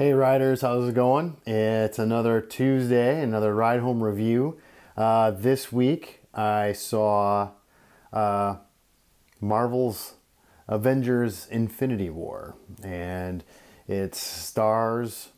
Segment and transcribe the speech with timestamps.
[0.00, 1.36] Hey riders, how's it going?
[1.44, 4.56] It's another Tuesday, another ride home review.
[4.96, 7.50] Uh, this week I saw
[8.10, 8.56] uh,
[9.42, 10.14] Marvel's
[10.66, 13.44] Avengers Infinity War, and
[13.86, 15.32] it stars,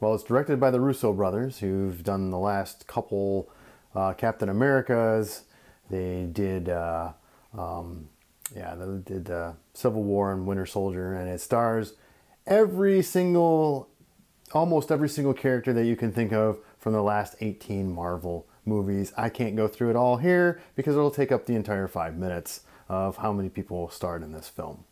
[0.00, 3.48] well, it's directed by the Russo brothers, who've done the last couple
[3.94, 5.42] uh, Captain Americas.
[5.88, 7.12] They did, uh,
[7.56, 8.08] um,
[8.56, 11.92] yeah, they did uh, Civil War and Winter Soldier, and it stars
[12.46, 13.88] every single,
[14.52, 19.12] almost every single character that you can think of from the last 18 Marvel movies.
[19.16, 22.60] I can't go through it all here because it'll take up the entire five minutes
[22.88, 24.84] of how many people starred in this film.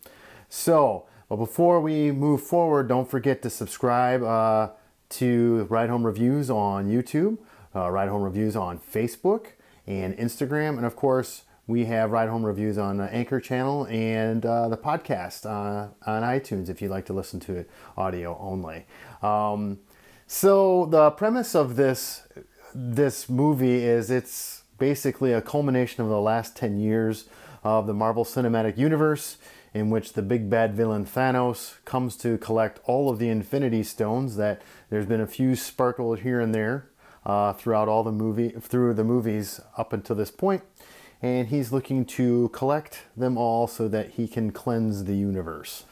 [0.49, 4.71] So, but before we move forward, don't forget to subscribe uh,
[5.11, 7.39] to Ride Home Reviews on YouTube,
[7.75, 9.49] uh, Ride Home Reviews on Facebook
[9.87, 14.45] and Instagram, and of course, we have Ride Home Reviews on the Anchor channel and
[14.45, 18.87] uh, the podcast uh, on iTunes if you'd like to listen to it audio only.
[19.23, 19.79] Um,
[20.27, 22.27] so the premise of this
[22.75, 27.29] this movie is it's basically a culmination of the last 10 years
[27.63, 29.37] of the Marvel Cinematic Universe
[29.75, 34.37] in which the big bad villain Thanos comes to collect all of the Infinity Stones
[34.37, 36.89] that there's been a few sparkled here and there
[37.25, 40.63] uh, throughout all the movie through the movies up until this point
[41.23, 45.85] and he's looking to collect them all so that he can cleanse the universe.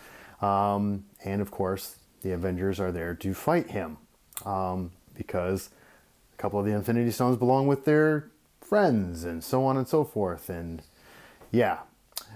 [0.42, 3.98] Um, and of course, the Avengers are there to fight him
[4.44, 5.70] um, because
[6.34, 8.28] a couple of the Infinity Stones belong with their
[8.60, 10.48] friends and so on and so forth.
[10.48, 10.82] And
[11.52, 11.78] yeah,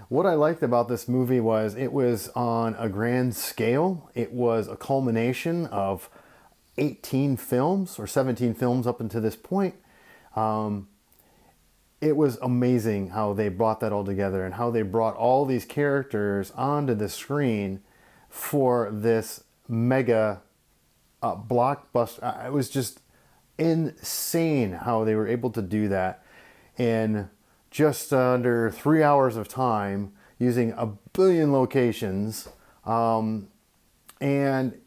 [0.07, 4.67] what I liked about this movie was it was on a grand scale, it was
[4.67, 6.09] a culmination of
[6.77, 9.75] 18 films or 17 films up until this point.
[10.35, 10.87] Um,
[12.01, 15.65] it was amazing how they brought that all together and how they brought all these
[15.65, 17.81] characters onto the screen
[18.29, 20.41] for this mega
[21.21, 22.21] uh, blockbuster.
[22.21, 22.99] Uh, it was just
[23.57, 26.23] insane how they were able to do that
[26.77, 27.29] in
[27.71, 32.49] just under three hours of time using a billion locations
[32.85, 33.47] um,
[34.19, 34.77] and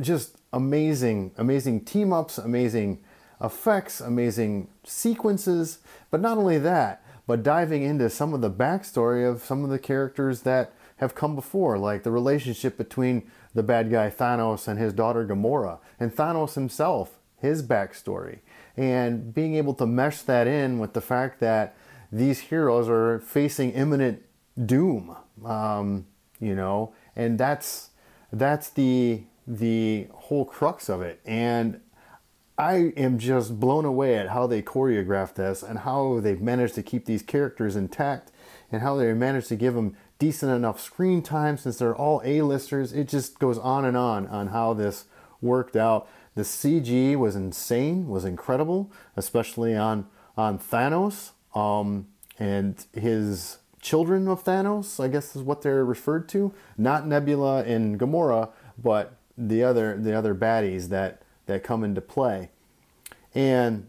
[0.00, 3.02] just amazing, amazing team ups, amazing
[3.40, 5.78] effects, amazing sequences,
[6.10, 9.78] but not only that, but diving into some of the backstory of some of the
[9.78, 14.92] characters that have come before, like the relationship between the bad guy Thanos and his
[14.92, 18.40] daughter Gamora, and Thanos himself, his backstory,
[18.76, 21.74] and being able to mesh that in with the fact that
[22.12, 24.22] these heroes are facing imminent
[24.66, 26.06] doom, um,
[26.40, 27.90] you know, and that's
[28.32, 31.20] that's the the whole crux of it.
[31.24, 31.80] And
[32.60, 36.82] I am just blown away at how they choreographed this and how they've managed to
[36.82, 38.32] keep these characters intact
[38.70, 42.92] and how they managed to give them decent enough screen time since they're all A-listers.
[42.92, 45.06] It just goes on and on on how this
[45.40, 46.06] worked out.
[46.34, 50.06] The CG was insane, was incredible, especially on
[50.36, 55.02] on Thanos um, and his children of Thanos.
[55.02, 56.52] I guess is what they're referred to.
[56.76, 62.50] Not Nebula and Gamora, but the other the other baddies that that come into play.
[63.34, 63.86] And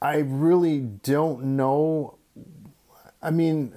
[0.00, 2.16] I really don't know.
[3.22, 3.74] I mean,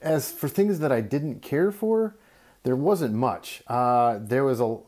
[0.00, 2.16] as for things that I didn't care for,
[2.62, 3.62] there wasn't much.
[3.66, 4.78] Uh, there was a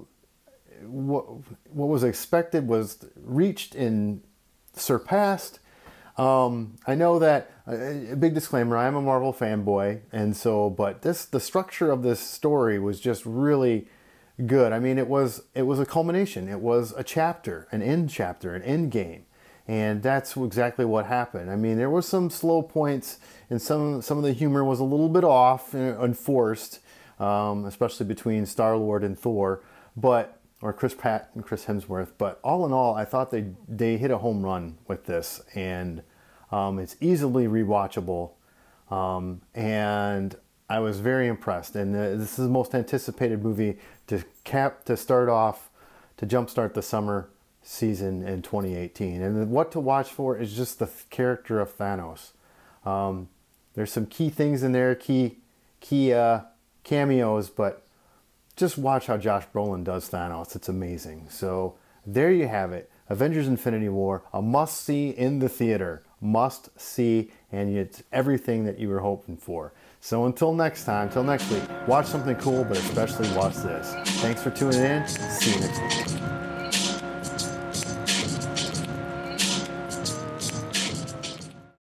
[0.83, 1.25] what,
[1.71, 4.23] what was expected was reached and
[4.75, 5.61] surpassed.
[6.17, 8.77] Um, I know that a big disclaimer.
[8.77, 13.25] I'm a Marvel fanboy, and so but this the structure of this story was just
[13.25, 13.89] really
[14.47, 14.73] good.
[14.73, 16.49] I mean, it was it was a culmination.
[16.49, 19.27] It was a chapter, an end chapter, an end game,
[19.67, 21.51] and that's exactly what happened.
[21.51, 23.19] I mean, there were some slow points,
[23.49, 26.81] and some some of the humor was a little bit off and forced,
[27.19, 29.63] um, especially between Star Lord and Thor,
[29.97, 32.13] but or Chris Pratt and Chris Hemsworth.
[32.19, 36.03] But all in all, I thought they they hit a home run with this, and
[36.51, 38.33] um, it's easily rewatchable,
[38.91, 40.37] um, and
[40.71, 44.97] I was very impressed, and uh, this is the most anticipated movie to cap to
[44.97, 45.69] start off
[46.17, 47.29] to jumpstart the summer
[47.61, 49.21] season in 2018.
[49.21, 52.31] And what to watch for is just the character of Thanos.
[52.87, 53.29] Um,
[53.75, 55.39] there's some key things in there, key
[55.81, 56.43] key uh,
[56.85, 57.85] cameos, but
[58.55, 60.55] just watch how Josh Brolin does Thanos.
[60.55, 61.27] It's amazing.
[61.31, 61.75] So
[62.07, 62.89] there you have it.
[63.09, 66.05] Avengers Infinity War, a must see in the theater.
[66.21, 69.73] Must see, and it's everything that you were hoping for.
[70.01, 73.95] So until next time, until next week, watch something cool, but especially watch this.
[74.23, 75.07] Thanks for tuning in.
[75.07, 76.50] See you next week.